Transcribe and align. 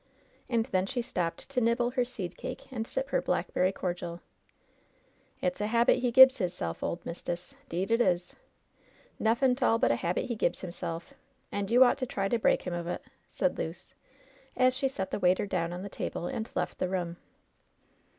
And 0.49 0.65
then 0.65 0.87
she 0.87 1.03
stopped 1.03 1.47
to 1.51 1.61
nibble 1.61 1.91
her 1.91 2.03
seed 2.03 2.35
cake 2.35 2.65
and 2.73 2.87
sip 2.87 3.09
her 3.09 3.21
blackberry 3.21 3.71
cordial, 3.71 4.19
^^It's 5.43 5.61
a 5.61 5.67
habit 5.67 5.99
he 5.99 6.09
gibs 6.11 6.39
hisself, 6.39 6.81
ole 6.83 6.99
mist'ess. 7.05 7.53
'Deed 7.69 7.91
it 7.91 8.01
is. 8.01 8.35
NuflSn' 9.21 9.57
't 9.57 9.63
all 9.63 9.77
but 9.77 9.91
a 9.91 9.97
habit 9.97 10.25
he 10.25 10.35
gibs 10.35 10.61
hisself, 10.61 11.13
and 11.51 11.69
you 11.69 11.83
ought 11.83 11.99
to 11.99 12.07
try 12.07 12.27
to 12.27 12.39
break 12.39 12.63
him 12.63 12.73
of 12.73 12.87
it," 12.87 13.03
said 13.29 13.59
Luce, 13.59 13.93
as 14.57 14.75
she 14.75 14.87
set 14.87 15.11
the 15.11 15.19
waiter 15.19 15.45
down 15.45 15.71
on 15.71 15.83
the 15.83 15.87
table 15.87 16.25
and 16.25 16.49
left 16.55 16.79
the 16.79 16.89
room. 16.89 17.17